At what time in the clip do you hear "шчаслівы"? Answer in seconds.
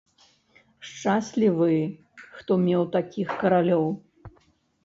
0.91-1.75